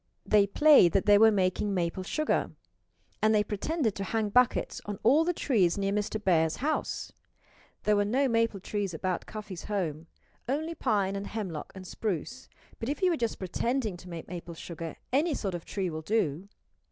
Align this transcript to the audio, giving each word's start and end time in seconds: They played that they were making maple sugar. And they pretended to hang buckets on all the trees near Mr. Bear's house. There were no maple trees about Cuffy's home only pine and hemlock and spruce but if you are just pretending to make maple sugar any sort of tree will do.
They 0.25 0.47
played 0.47 0.93
that 0.93 1.05
they 1.05 1.19
were 1.19 1.29
making 1.29 1.75
maple 1.75 2.01
sugar. 2.01 2.49
And 3.21 3.35
they 3.35 3.43
pretended 3.43 3.93
to 3.97 4.03
hang 4.03 4.29
buckets 4.29 4.81
on 4.87 4.97
all 5.03 5.23
the 5.23 5.31
trees 5.31 5.77
near 5.77 5.91
Mr. 5.93 6.19
Bear's 6.19 6.55
house. 6.55 7.11
There 7.83 7.95
were 7.95 8.03
no 8.03 8.27
maple 8.27 8.59
trees 8.59 8.95
about 8.95 9.27
Cuffy's 9.27 9.65
home 9.65 10.07
only 10.49 10.73
pine 10.73 11.15
and 11.15 11.27
hemlock 11.27 11.71
and 11.75 11.85
spruce 11.85 12.49
but 12.79 12.89
if 12.89 13.03
you 13.03 13.13
are 13.13 13.15
just 13.15 13.37
pretending 13.37 13.95
to 13.97 14.09
make 14.09 14.27
maple 14.27 14.55
sugar 14.55 14.95
any 15.13 15.35
sort 15.35 15.53
of 15.53 15.65
tree 15.65 15.91
will 15.91 16.01
do. 16.01 16.49